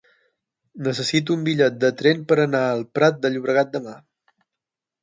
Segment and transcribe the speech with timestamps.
[0.87, 3.97] Necessito un bitllet de tren per anar al Prat de Llobregat demà.